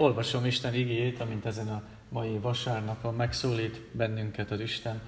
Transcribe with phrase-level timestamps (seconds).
[0.00, 5.00] Olvasom Isten igéjét, amint ezen a mai vasárnapon megszólít bennünket az Isten.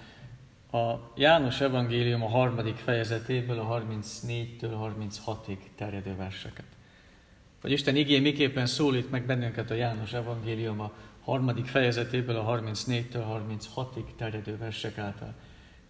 [0.73, 6.65] A János evangélium a harmadik fejezetéből a 34-től 36-ig terjedő verseket.
[7.61, 10.93] Hogy Isten igé miképpen szólít meg bennünket a János evangélium a
[11.25, 15.35] harmadik fejezetéből a 34-től 36-ig terjedő versek által.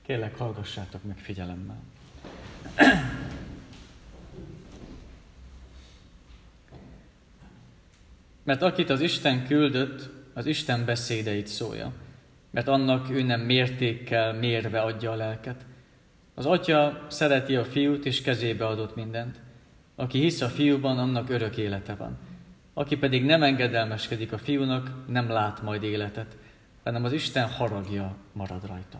[0.02, 1.82] Kérlek, hallgassátok meg figyelemmel.
[8.50, 11.92] Mert akit az Isten küldött, az Isten beszédeit szólja.
[12.50, 15.66] Mert annak ő nem mértékkel mérve adja a lelket.
[16.34, 19.40] Az atya szereti a fiút, és kezébe adott mindent.
[19.94, 22.18] Aki hisz a fiúban, annak örök élete van.
[22.74, 26.36] Aki pedig nem engedelmeskedik a fiúnak, nem lát majd életet,
[26.84, 28.98] hanem az Isten haragja marad rajta.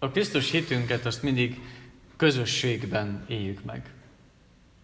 [0.00, 1.60] A Krisztus hitünket azt mindig
[2.16, 3.90] közösségben éljük meg.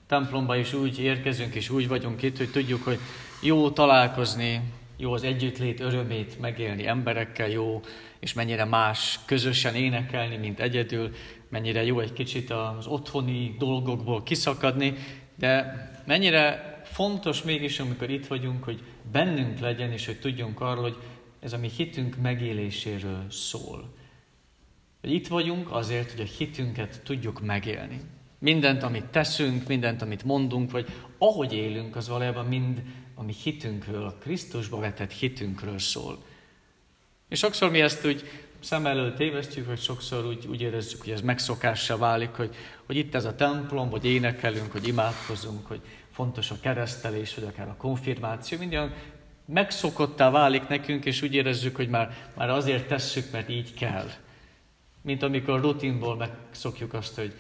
[0.06, 2.98] Templomba is úgy érkezünk, és úgy vagyunk itt, hogy tudjuk, hogy
[3.42, 4.60] jó találkozni,
[4.96, 7.80] jó az együttlét örömét megélni emberekkel, jó,
[8.18, 11.14] és mennyire más közösen énekelni, mint egyedül,
[11.48, 14.94] mennyire jó egy kicsit az otthoni dolgokból kiszakadni,
[15.38, 15.74] de
[16.06, 20.96] mennyire fontos mégis, amikor itt vagyunk, hogy bennünk legyen, és hogy tudjunk arról, hogy
[21.40, 24.02] ez a mi hitünk megéléséről szól
[25.04, 28.00] hogy itt vagyunk azért, hogy a hitünket tudjuk megélni.
[28.38, 30.86] Mindent, amit teszünk, mindent, amit mondunk, vagy
[31.18, 32.82] ahogy élünk, az valójában mind
[33.14, 36.22] a mi hitünkről, a Krisztusba vetett hitünkről szól.
[37.28, 38.24] És sokszor mi ezt úgy
[38.60, 42.54] szem előtt tévesztjük, vagy sokszor úgy, úgy érezzük, hogy ez megszokássá válik, hogy,
[42.86, 45.80] hogy itt ez a templom, hogy énekelünk, hogy imádkozunk, hogy
[46.10, 48.94] fontos a keresztelés, vagy akár a konfirmáció, minden
[49.46, 54.08] megszokottá válik nekünk, és úgy érezzük, hogy már, már azért tesszük, mert így kell
[55.04, 57.34] mint amikor rutinból megszokjuk azt, hogy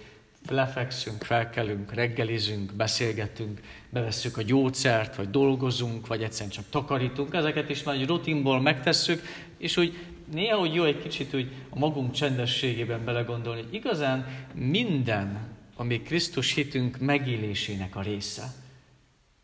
[0.48, 3.60] lefekszünk, felkelünk, reggelizünk, beszélgetünk,
[3.90, 9.22] bevesszük a gyógyszert, vagy dolgozunk, vagy egyszerűen csak takarítunk, ezeket is már egy rutinból megtesszük,
[9.58, 9.98] és úgy
[10.32, 16.54] néha úgy jó egy kicsit úgy a magunk csendességében belegondolni, hogy igazán minden, ami Krisztus
[16.54, 18.54] hitünk megélésének a része,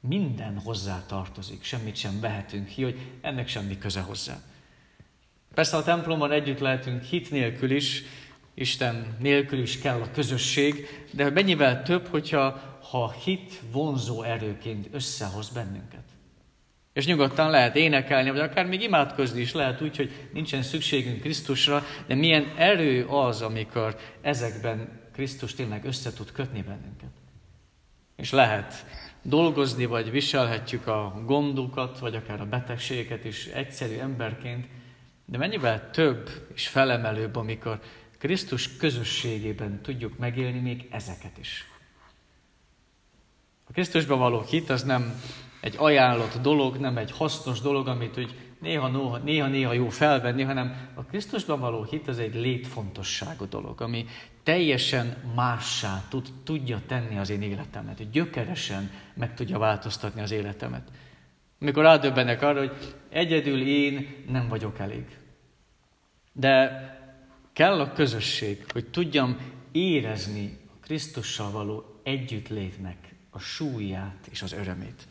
[0.01, 4.41] minden hozzá tartozik, semmit sem vehetünk ki, hogy ennek semmi köze hozzá.
[5.55, 8.03] Persze a templomban együtt lehetünk hit nélkül is,
[8.55, 15.49] Isten nélkül is kell a közösség, de mennyivel több, hogyha ha hit vonzó erőként összehoz
[15.49, 16.05] bennünket.
[16.93, 21.85] És nyugodtan lehet énekelni, vagy akár még imádkozni is lehet úgy, hogy nincsen szükségünk Krisztusra,
[22.07, 27.11] de milyen erő az, amikor ezekben Krisztus tényleg össze tud kötni bennünket.
[28.17, 28.85] És lehet
[29.23, 34.67] dolgozni, vagy viselhetjük a gondokat, vagy akár a betegségeket is egyszerű emberként,
[35.31, 37.81] de mennyivel több és felemelőbb, amikor
[38.19, 41.65] Krisztus közösségében tudjuk megélni még ezeket is.
[43.65, 45.21] A Krisztusban való hit az nem
[45.61, 48.35] egy ajánlott dolog, nem egy hasznos dolog, amit úgy
[49.25, 54.07] néha-néha jó felvenni, hanem a Krisztusban való hit az egy létfontosságú dolog, ami
[54.43, 60.91] teljesen mássá tud, tudja tenni az én életemet, gyökeresen meg tudja változtatni az életemet.
[61.61, 65.20] Amikor rádöbbenek arra, hogy egyedül én nem vagyok elég.
[66.33, 66.89] De
[67.53, 69.37] kell a közösség, hogy tudjam
[69.73, 75.07] érezni a Krisztussal való együttlétnek a súlyát és az örömét.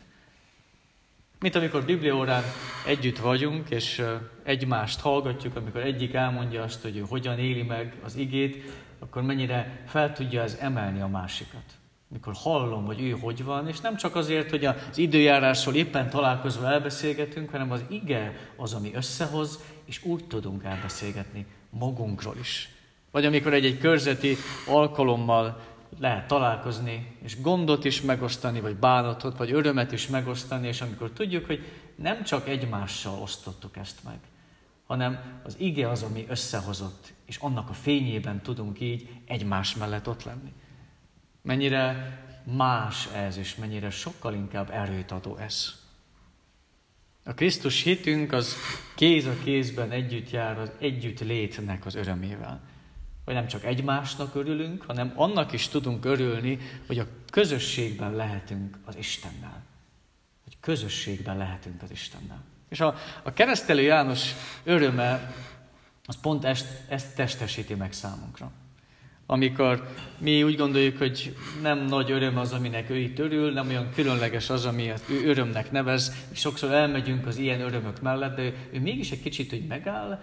[1.40, 2.42] Mint amikor Bibliórán
[2.86, 4.02] együtt vagyunk, és
[4.42, 9.82] egymást hallgatjuk, amikor egyik elmondja azt, hogy ő hogyan éli meg az igét, akkor mennyire
[9.86, 11.79] fel tudja ez emelni a másikat.
[12.12, 16.66] Mikor hallom, hogy ő hogy van, és nem csak azért, hogy az időjárásról éppen találkozva
[16.66, 22.68] elbeszélgetünk, hanem az ige az, ami összehoz, és úgy tudunk elbeszélgetni magunkról is.
[23.10, 24.36] Vagy amikor egy-egy körzeti
[24.66, 25.60] alkalommal
[25.98, 31.46] lehet találkozni, és gondot is megosztani, vagy bánatot, vagy örömet is megosztani, és amikor tudjuk,
[31.46, 31.64] hogy
[31.94, 34.18] nem csak egymással osztottuk ezt meg,
[34.86, 40.24] hanem az ige az, ami összehozott, és annak a fényében tudunk így egymás mellett ott
[40.24, 40.52] lenni.
[41.42, 45.78] Mennyire más ez, és mennyire sokkal inkább erőt adó ez.
[47.24, 48.56] A Krisztus hitünk az
[48.94, 52.60] kéz a kézben együtt jár az együtt létnek az örömével.
[53.24, 58.96] Hogy nem csak egymásnak örülünk, hanem annak is tudunk örülni, hogy a közösségben lehetünk az
[58.96, 59.62] Istennel.
[60.44, 62.42] Hogy közösségben lehetünk az Istennel.
[62.68, 64.32] És a, a keresztelő János
[64.64, 65.34] öröme,
[66.04, 68.50] az pont ezt, ezt testesíti meg számunkra.
[69.30, 69.88] Amikor
[70.18, 74.50] mi úgy gondoljuk, hogy nem nagy öröm az, aminek ő itt örül, nem olyan különleges
[74.50, 76.12] az, ami ő örömnek nevez.
[76.32, 80.22] Sokszor elmegyünk az ilyen örömök mellett, de ő, ő mégis egy kicsit hogy megáll,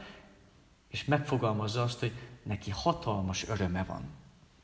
[0.90, 2.12] és megfogalmazza azt, hogy
[2.44, 4.02] neki hatalmas öröme van.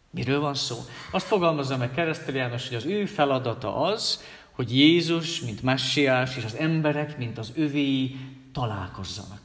[0.09, 0.77] Miről van szó?
[1.11, 6.43] Azt fogalmazza meg Keresztel János, hogy az ő feladata az, hogy Jézus, mint messiás, és
[6.43, 8.15] az emberek, mint az övéi
[8.53, 9.41] találkozzanak.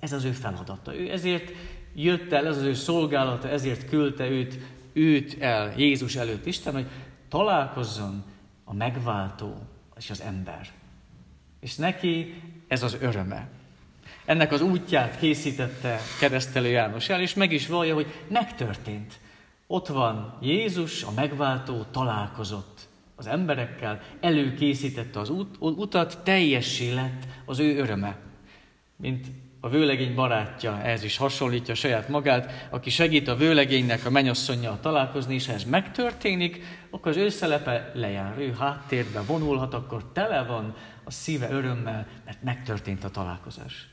[0.00, 0.96] Ez az ő feladata.
[0.96, 1.52] Ő ezért
[1.94, 4.58] jött el, ez az ő szolgálata, ezért küldte őt,
[4.92, 6.86] őt el Jézus előtt Isten, hogy
[7.28, 8.24] találkozzon
[8.64, 9.54] a megváltó
[9.96, 10.68] és az ember.
[11.60, 13.48] És neki ez az öröme.
[14.24, 19.20] Ennek az útját készítette keresztelő János el, és meg is vallja, hogy megtörtént.
[19.66, 27.58] Ott van Jézus, a megváltó találkozott az emberekkel, előkészítette az út, utat, teljessé lett az
[27.58, 28.16] ő öröme.
[28.96, 29.26] Mint
[29.64, 35.34] a vőlegény barátja, ez is hasonlítja saját magát, aki segít a vőlegénynek a mennyasszonyjal találkozni,
[35.34, 40.74] és ha ez megtörténik, akkor az ő szelepe lejár, ő háttérbe vonulhat, akkor tele van
[41.04, 43.88] a szíve örömmel, mert megtörtént a találkozás.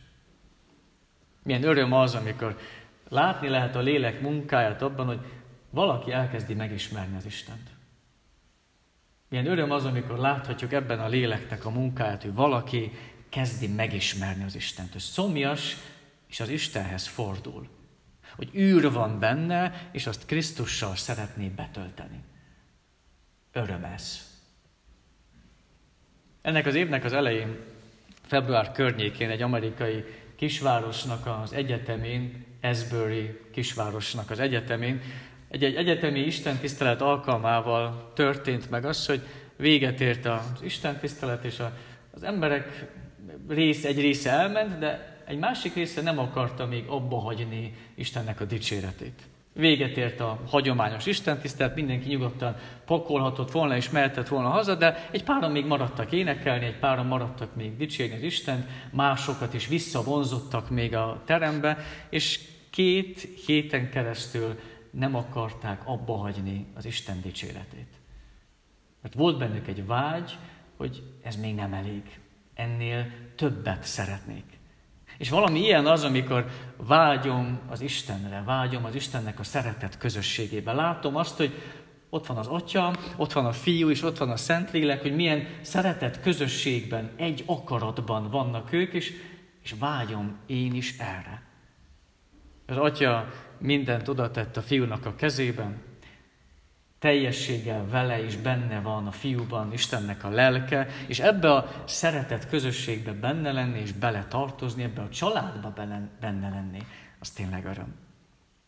[1.43, 2.57] Milyen öröm az, amikor
[3.09, 5.19] látni lehet a lélek munkáját abban, hogy
[5.69, 7.69] valaki elkezdi megismerni az Istent.
[9.29, 12.91] Milyen öröm az, amikor láthatjuk ebben a léleknek a munkáját, hogy valaki
[13.29, 15.77] kezdi megismerni az Istent, hogy szomjas,
[16.29, 17.67] és az Istenhez fordul.
[18.35, 22.23] Hogy űr van benne, és azt Krisztussal szeretné betölteni.
[23.51, 24.27] Öröm ez.
[26.41, 27.57] Ennek az évnek az elején,
[28.21, 30.03] február környékén egy amerikai
[30.35, 35.01] kisvárosnak az egyetemén, Asbury kisvárosnak az egyetemén,
[35.49, 39.21] egy, egy egyetemi istentisztelet alkalmával történt meg az, hogy
[39.55, 41.77] véget ért az istentisztelet, és a,
[42.11, 42.87] az emberek
[43.47, 48.45] rész, egy része elment, de egy másik része nem akarta még abba hagyni Istennek a
[48.45, 49.21] dicséretét.
[49.53, 52.55] Véget ért a hagyományos istentisztelet, mindenki nyugodtan
[52.85, 57.55] pakolhatott volna és mehetett volna haza, de egy páran még maradtak énekelni, egy páran maradtak
[57.55, 61.77] még dicsérni az Istent, másokat is visszavonzottak még a terembe,
[62.09, 62.39] és
[62.69, 64.59] két héten keresztül
[64.91, 67.93] nem akarták abba hagyni az Isten dicséretét.
[69.01, 70.37] Mert volt bennük egy vágy,
[70.77, 72.19] hogy ez még nem elég,
[72.59, 74.43] ennél többet szeretnék.
[75.17, 76.45] És valami ilyen az, amikor
[76.77, 80.73] vágyom az Istenre, vágyom az Istennek a szeretet közösségébe.
[80.73, 81.53] Látom azt, hogy
[82.09, 85.47] ott van az Atya, ott van a Fiú, és ott van a Szentlélek, hogy milyen
[85.61, 89.13] szeretet közösségben, egy akaratban vannak ők, és,
[89.63, 91.43] és vágyom én is erre.
[92.65, 93.27] Az Atya
[93.57, 95.88] mindent oda tett a Fiúnak a kezében,
[96.99, 103.11] teljességgel vele is benne van a fiúban Istennek a lelke, és ebbe a szeretet közösségbe
[103.11, 105.73] benne lenni, és bele tartozni, ebbe a családba
[106.19, 106.79] benne lenni,
[107.19, 107.95] az tényleg öröm.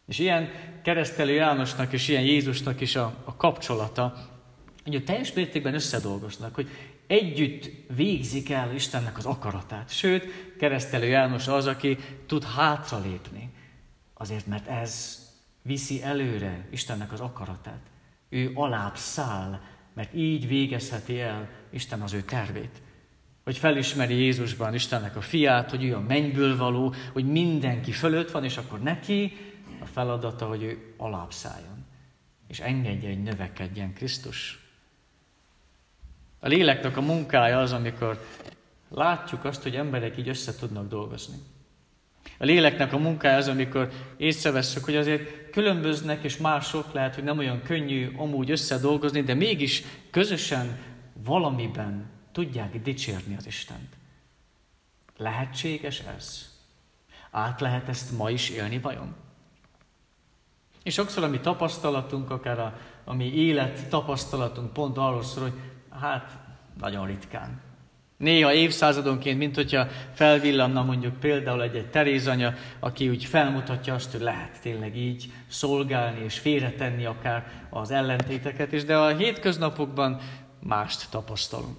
[0.07, 0.49] És ilyen
[0.83, 4.29] keresztelő Jánosnak és ilyen Jézusnak is a, a kapcsolata,
[4.83, 6.69] hogy teljes mértékben összedolgoznak, hogy
[7.07, 9.89] együtt végzik el Istennek az akaratát.
[9.89, 13.49] Sőt, keresztelő János az, aki tud hátralépni,
[14.13, 15.19] azért mert ez
[15.61, 17.90] viszi előre Istennek az akaratát
[18.31, 19.59] ő alább száll,
[19.93, 22.81] mert így végezheti el Isten az ő tervét.
[23.43, 28.43] Hogy felismeri Jézusban Istennek a fiát, hogy ő a mennyből való, hogy mindenki fölött van,
[28.43, 29.37] és akkor neki
[29.81, 31.85] a feladata, hogy ő alább szálljon.
[32.47, 34.59] És engedje, hogy növekedjen Krisztus.
[36.39, 38.25] A léleknek a munkája az, amikor
[38.89, 41.35] látjuk azt, hogy emberek így össze tudnak dolgozni.
[42.37, 47.37] A léleknek a munkája az, amikor észrevesszük, hogy azért különböznek, és mások lehet, hogy nem
[47.37, 50.79] olyan könnyű amúgy összedolgozni, de mégis közösen
[51.13, 53.97] valamiben tudják dicsérni az Istent.
[55.17, 56.49] Lehetséges ez?
[57.31, 59.15] Át lehet ezt ma is élni vajon?
[60.83, 65.59] És sokszor a mi tapasztalatunk, akár a, a mi élet tapasztalatunk pont arról szól, hogy
[65.89, 66.37] hát
[66.79, 67.70] nagyon ritkán.
[68.21, 74.21] Néha évszázadonként, mint hogyha felvillanna mondjuk például egy, egy Terézanya, aki úgy felmutatja azt, hogy
[74.21, 80.19] lehet tényleg így szolgálni és félretenni akár az ellentéteket is, de a hétköznapokban
[80.59, 81.77] mást tapasztalunk.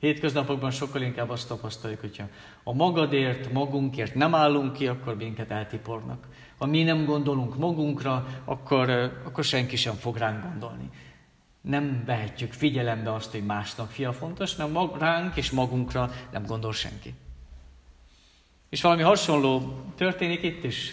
[0.00, 2.24] Hétköznapokban sokkal inkább azt tapasztaljuk, hogyha
[2.64, 6.26] a magadért, magunkért nem állunk ki, akkor minket eltipornak.
[6.58, 8.90] Ha mi nem gondolunk magunkra, akkor,
[9.24, 10.90] akkor senki sem fog ránk gondolni
[11.66, 16.72] nem vehetjük figyelembe azt, hogy másnak fia fontos, mert mag, ránk és magunkra nem gondol
[16.72, 17.14] senki.
[18.68, 20.92] És valami hasonló történik itt is.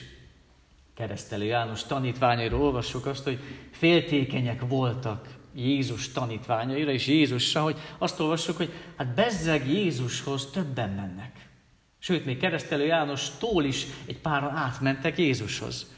[0.96, 3.40] Keresztelő János tanítványairól olvassuk azt, hogy
[3.72, 11.48] féltékenyek voltak Jézus tanítványaira és Jézusra, hogy azt olvassuk, hogy hát bezzeg Jézushoz többen mennek.
[12.00, 15.92] Sőt, még keresztelő János tól is egy páran átmentek Jézushoz.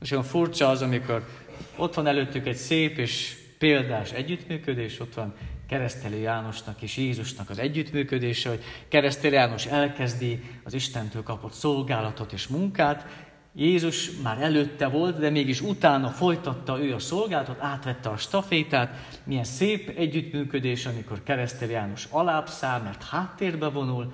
[0.00, 1.28] És olyan furcsa az, amikor
[1.76, 5.34] ott van előttük egy szép és példás együttműködés, ott van
[5.68, 12.46] keresztelő Jánosnak és Jézusnak az együttműködése, hogy keresztelő János elkezdi az Istentől kapott szolgálatot és
[12.46, 13.06] munkát,
[13.54, 19.18] Jézus már előtte volt, de mégis utána folytatta ő a szolgálatot, átvette a stafétát.
[19.24, 24.12] Milyen szép együttműködés, amikor keresztel János alábbszáll, mert háttérbe vonul,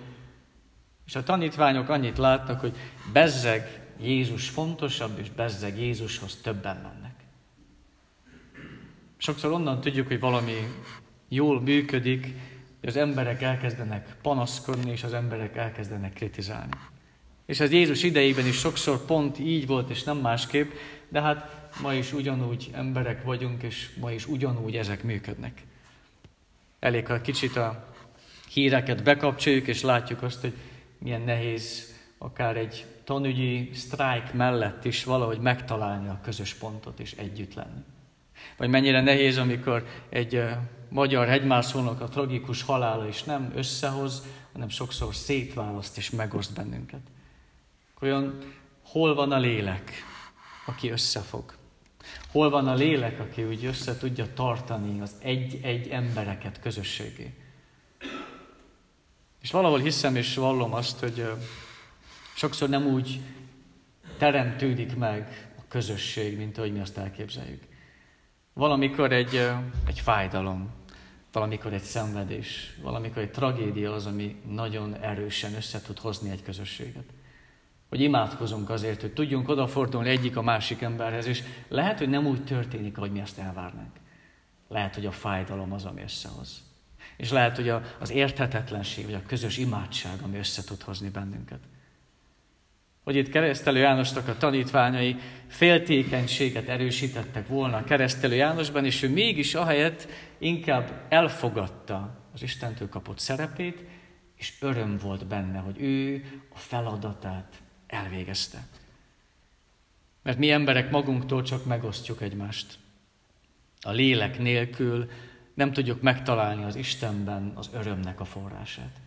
[1.07, 2.77] és a tanítványok annyit látnak, hogy
[3.13, 7.08] bezzeg Jézus fontosabb, és bezzeg Jézushoz többen mennek.
[9.19, 10.55] Sokszor onnan tudjuk, hogy valami
[11.29, 12.23] jól működik,
[12.81, 16.73] hogy az emberek elkezdenek panaszkodni, és az emberek elkezdenek kritizálni.
[17.47, 20.71] És ez Jézus idejében is sokszor pont így volt, és nem másképp,
[21.09, 25.63] de hát ma is ugyanúgy emberek vagyunk, és ma is ugyanúgy ezek működnek.
[26.81, 27.95] Elég, ha kicsit a
[28.53, 30.53] híreket bekapcsoljuk, és látjuk azt, hogy
[30.99, 37.55] milyen nehéz akár egy tanügyi sztrájk mellett is valahogy megtalálni a közös pontot és együtt
[37.55, 37.81] lenni.
[38.57, 40.45] Vagy mennyire nehéz, amikor egy
[40.89, 47.01] magyar hegymászónak a tragikus halála is nem összehoz, hanem sokszor szétválaszt és megoszt bennünket.
[48.01, 48.39] Olyan,
[48.83, 49.93] hol van a lélek,
[50.67, 51.57] aki összefog?
[52.31, 57.35] Hol van a lélek, aki úgy össze tudja tartani az egy-egy embereket közösségé?
[59.41, 61.31] És valahol hiszem és vallom azt, hogy
[62.35, 63.21] sokszor nem úgy
[64.19, 67.63] teremtődik meg a közösség, mint ahogy mi azt elképzeljük.
[68.59, 69.51] Valamikor egy,
[69.87, 70.71] egy fájdalom,
[71.33, 77.05] valamikor egy szenvedés, valamikor egy tragédia az, ami nagyon erősen össze tud hozni egy közösséget
[77.89, 82.45] hogy imádkozunk azért, hogy tudjunk odafordulni egyik a másik emberhez, és lehet, hogy nem úgy
[82.45, 83.97] történik, ahogy mi ezt elvárnánk.
[84.69, 86.63] Lehet, hogy a fájdalom az, ami összehoz.
[87.17, 91.61] És lehet, hogy az érthetetlenség, vagy a közös imádság, ami össze tud hozni bennünket.
[93.09, 99.55] Hogy itt keresztelő Jánosnak a tanítványai féltékenységet erősítettek volna a keresztelő Jánosban, és ő mégis
[99.55, 103.85] ahelyett inkább elfogadta az Istentől kapott szerepét,
[104.37, 106.25] és öröm volt benne, hogy ő
[106.55, 108.67] a feladatát elvégezte.
[110.23, 112.79] Mert mi emberek magunktól csak megosztjuk egymást.
[113.81, 115.11] A lélek nélkül
[115.55, 119.01] nem tudjuk megtalálni az Istenben az örömnek a forrását.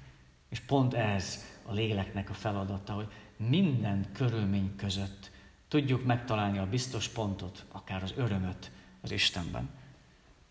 [0.50, 3.08] És pont ez a léleknek a feladata, hogy
[3.50, 5.32] minden körülmény között
[5.68, 8.72] tudjuk megtalálni a biztos pontot, akár az örömöt
[9.02, 9.70] az Istenben.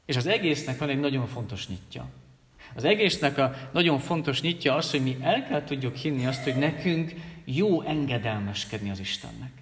[0.05, 2.09] És az egésznek van egy nagyon fontos nyitja.
[2.75, 6.57] Az egésznek a nagyon fontos nyitja az, hogy mi el kell tudjuk hinni azt, hogy
[6.57, 9.53] nekünk jó engedelmeskedni az Istennek.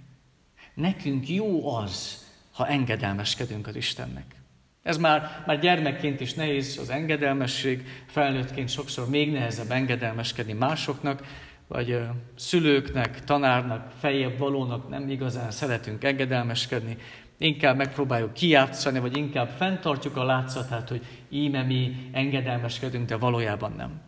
[0.75, 4.35] Nekünk jó az, ha engedelmeskedünk az Istennek.
[4.83, 11.25] Ez már, már gyermekként is nehéz az engedelmesség, felnőttként sokszor még nehezebb engedelmeskedni másoknak,
[11.69, 12.01] vagy
[12.37, 16.97] szülőknek, tanárnak, feljebb valónak nem igazán szeretünk engedelmeskedni,
[17.39, 24.01] inkább megpróbáljuk kijátszani, vagy inkább fenntartjuk a látszatát, hogy íme mi engedelmeskedünk, de valójában nem.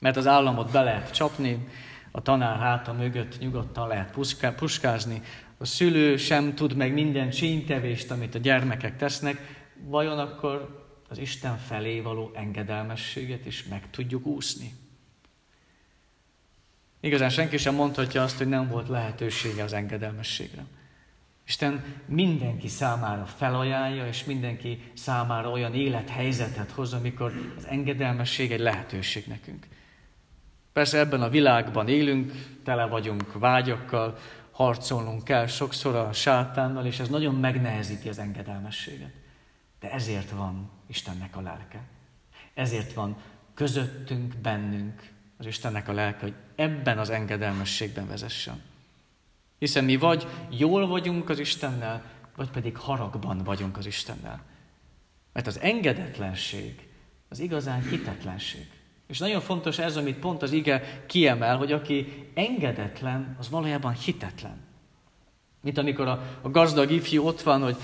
[0.00, 1.68] Mert az államot be lehet csapni,
[2.10, 4.16] a tanár háta mögött nyugodtan lehet
[4.56, 5.22] puskázni,
[5.58, 11.56] a szülő sem tud meg minden csíntevést, amit a gyermekek tesznek, vajon akkor az Isten
[11.56, 14.72] felé való engedelmességet is meg tudjuk úszni?
[17.04, 20.64] Igazán senki sem mondhatja azt, hogy nem volt lehetősége az engedelmességre.
[21.46, 29.26] Isten mindenki számára felajánlja, és mindenki számára olyan élethelyzetet hoz, amikor az engedelmesség egy lehetőség
[29.26, 29.66] nekünk.
[30.72, 32.32] Persze ebben a világban élünk,
[32.62, 34.18] tele vagyunk vágyakkal,
[34.50, 39.12] harcolnunk kell sokszor a sátánnal, és ez nagyon megnehezíti az engedelmességet.
[39.80, 41.82] De ezért van Istennek a lelke.
[42.54, 43.16] Ezért van
[43.54, 45.12] közöttünk, bennünk
[45.44, 48.62] az Istennek a lelke, hogy ebben az engedelmességben vezessen.
[49.58, 52.02] Hiszen mi vagy jól vagyunk az Istennel,
[52.36, 54.42] vagy pedig haragban vagyunk az Istennel.
[55.32, 56.88] Mert az engedetlenség
[57.28, 58.66] az igazán hitetlenség.
[59.06, 64.56] És nagyon fontos ez, amit pont az ige kiemel, hogy aki engedetlen, az valójában hitetlen.
[65.60, 67.76] Mint amikor a, a gazdag ifjú ott van, hogy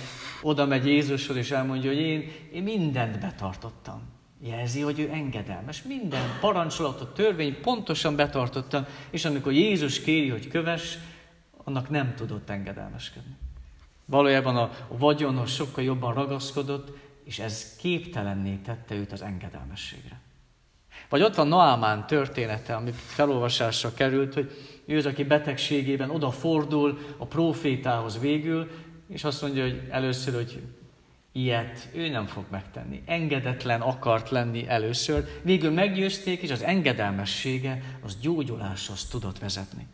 [0.43, 4.03] oda megy Jézushoz, és elmondja, hogy én, én mindent betartottam.
[4.43, 5.83] Jelzi, hogy ő engedelmes.
[5.83, 10.99] Minden parancsolatot, törvény pontosan betartottam, és amikor Jézus kéri, hogy köves,
[11.65, 13.37] annak nem tudott engedelmeskedni.
[14.05, 20.21] Valójában a vagyonos sokkal jobban ragaszkodott, és ez képtelenné tette őt az engedelmességre.
[21.09, 24.51] Vagy ott van Naamán története, amit felolvasásra került, hogy
[24.85, 28.71] ő az, aki betegségében odafordul a profétához végül,
[29.09, 30.63] és azt mondja, hogy először, hogy
[31.33, 33.03] ilyet ő nem fog megtenni.
[33.07, 39.87] Engedetlen akart lenni először, végül meggyőzték, és az engedelmessége az gyógyuláshoz tudott vezetni.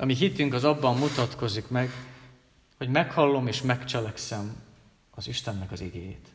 [0.00, 1.90] ami hitünk az abban mutatkozik meg,
[2.76, 4.56] hogy meghallom és megcselekszem
[5.10, 6.28] az Istennek az igéjét.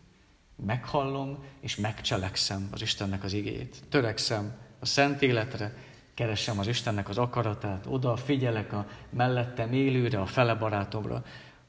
[0.65, 3.75] Meghallom és megcselekszem az Istennek az igéjét.
[3.89, 5.75] Törekszem a szent életre,
[6.13, 11.23] keresem az Istennek az akaratát, oda figyelek a mellettem élőre, a fele barátomra,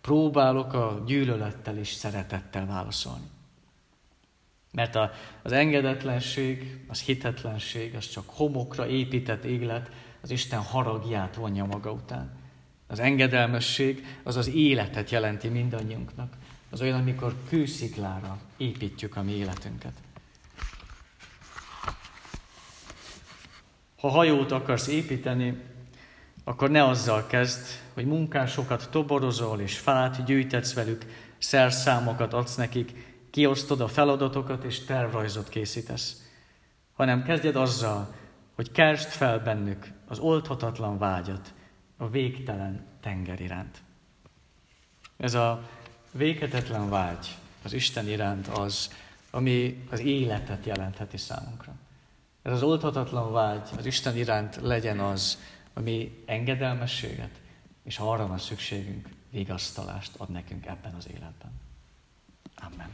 [0.04, 3.26] próbálok a gyűlölettel és szeretettel válaszolni.
[4.72, 5.10] Mert a,
[5.42, 12.36] az engedetlenség, az hitetlenség, az csak homokra épített élet, az Isten haragját vonja maga után.
[12.86, 16.36] Az engedelmesség az az életet jelenti mindannyiunknak.
[16.70, 19.92] Az olyan, amikor kősziklára építjük a mi életünket.
[23.96, 25.62] Ha hajót akarsz építeni,
[26.44, 31.04] akkor ne azzal kezd, hogy munkásokat toborozol és fát gyűjtetsz velük,
[31.38, 36.22] szerszámokat adsz nekik, kiosztod a feladatokat és tervrajzot készítesz,
[36.92, 38.14] hanem kezdjed azzal,
[38.54, 41.52] hogy kersd fel bennük az oldhatatlan vágyat
[41.96, 43.82] a végtelen tenger iránt.
[45.16, 45.62] Ez a
[46.12, 47.26] véghetetlen vágy
[47.62, 48.90] az Isten iránt az,
[49.30, 51.72] ami az életet jelentheti számunkra.
[52.42, 55.38] Ez az oldhatatlan vágy az Isten iránt legyen az,
[55.74, 57.40] ami engedelmességet,
[57.84, 61.52] és ha arra van szükségünk, vigasztalást ad nekünk ebben az életben.
[62.56, 62.90] Amen.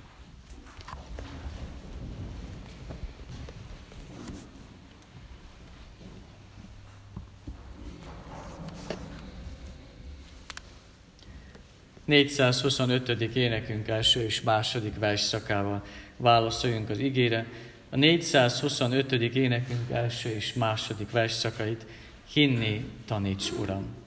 [12.11, 13.09] 425.
[13.37, 15.83] énekünk első és második versszakával
[16.17, 17.47] válaszoljunk az igére.
[17.91, 19.13] A 425.
[19.13, 21.87] énekünk első és második versszakait
[22.35, 24.00] hinni taníts, Uram!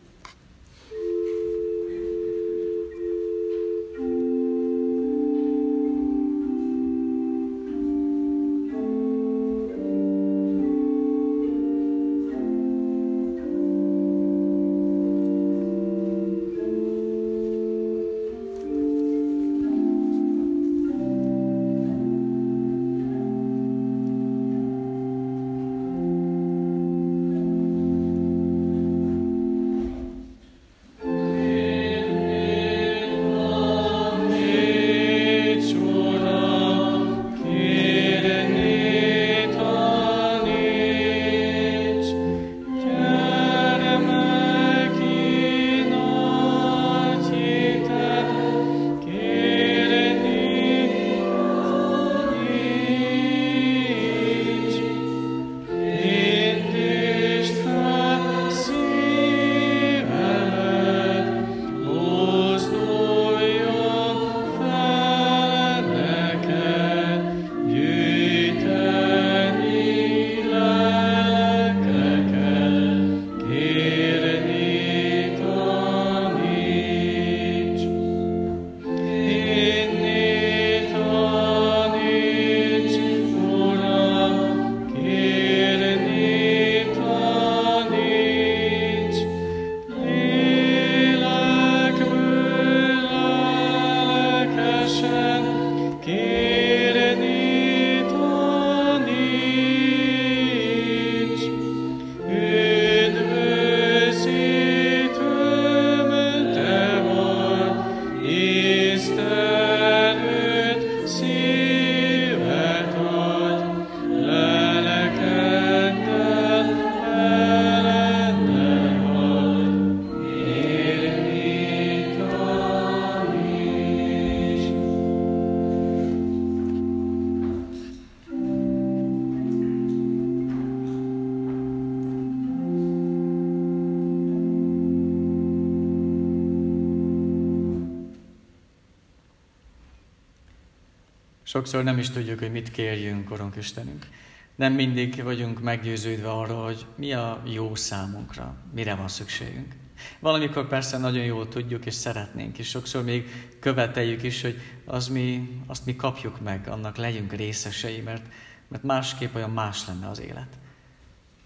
[141.53, 144.07] Sokszor nem is tudjuk, hogy mit kérjünk, Korunk Istenünk.
[144.55, 149.75] Nem mindig vagyunk meggyőződve arra, hogy mi a jó számunkra, mire van szükségünk.
[150.19, 155.59] Valamikor persze nagyon jól tudjuk és szeretnénk, és sokszor még követeljük is, hogy az mi,
[155.67, 158.25] azt mi kapjuk meg, annak legyünk részesei, mert,
[158.67, 160.57] mert másképp olyan más lenne az élet.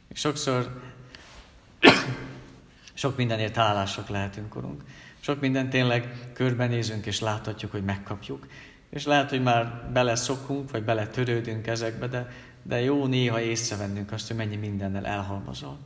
[0.07, 0.81] És sokszor
[2.93, 4.83] sok mindenért hálásak lehetünk, Urunk.
[5.19, 8.47] Sok minden tényleg körbenézünk és láthatjuk, hogy megkapjuk.
[8.97, 12.27] És lehet, hogy már beleszokunk, vagy beletörődünk ezekbe, de,
[12.63, 15.77] de jó néha észrevennünk azt, hogy mennyi mindennel elhalmozol.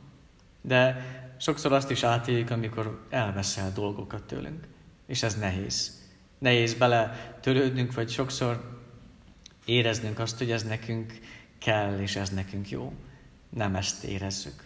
[0.60, 4.66] De sokszor azt is átéljük, amikor elveszel dolgokat tőlünk.
[5.06, 6.00] És ez nehéz.
[6.38, 8.80] Nehéz bele törődnünk, vagy sokszor
[9.64, 11.18] éreznünk azt, hogy ez nekünk
[11.58, 12.92] kell, és ez nekünk jó.
[13.48, 14.62] Nem ezt érezzük.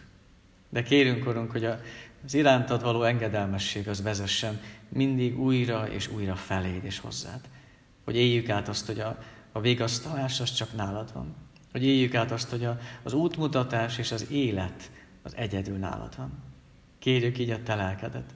[0.69, 6.85] De kérünk, Urunk, hogy az irántad való engedelmesség az vezessen mindig újra és újra feléd
[6.85, 7.41] és hozzád.
[8.07, 9.19] Hogy éljük át azt, hogy a,
[9.53, 11.35] a végasztalás az csak nálad van.
[11.73, 14.91] Hogy éljük át azt, hogy a, az útmutatás és az élet
[15.23, 16.33] az egyedül nálad van.
[16.99, 18.35] Kérjük így a te lelkedet.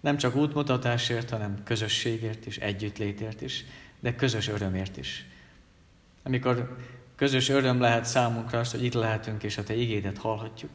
[0.00, 3.64] Nem csak útmutatásért, hanem közösségért is, együttlétért is,
[4.00, 5.26] de közös örömért is.
[6.22, 6.76] Amikor
[7.16, 10.70] közös öröm lehet számunkra azt, hogy itt lehetünk és a te igédet hallhatjuk,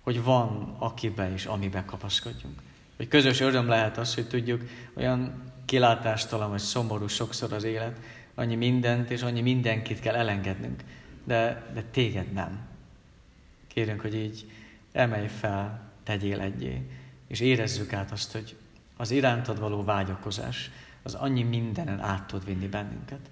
[0.00, 2.62] hogy van akibe és amibe kapaszkodjunk.
[2.96, 4.62] Hogy közös öröm lehet az, hogy tudjuk,
[4.94, 7.98] olyan kilátástalan vagy szomorú sokszor az élet,
[8.34, 10.84] annyi mindent és annyi mindenkit kell elengednünk,
[11.24, 12.66] de, de téged nem.
[13.66, 14.50] Kérünk, hogy így
[14.92, 16.90] emelj fel, tegyél egyé,
[17.26, 18.56] és érezzük át azt, hogy
[18.96, 20.70] az irántad való vágyakozás
[21.02, 23.30] az annyi mindenen át tud vinni bennünket.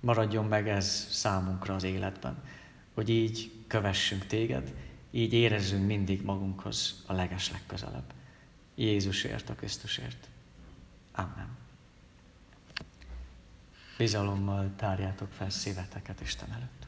[0.00, 2.42] Maradjon meg ez számunkra az életben,
[2.94, 4.74] hogy így kövessünk téged,
[5.10, 8.12] így érezzünk mindig magunkhoz a leges legközelebb.
[8.74, 10.28] Jézusért, a Krisztusért.
[11.18, 11.56] Amen.
[13.96, 16.87] Bizalommal tárjátok fel szíveteket Isten előtt.